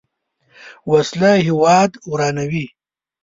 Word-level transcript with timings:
وسله 0.91 1.31
هیواد 1.47 1.91
ورانوي 2.11 2.65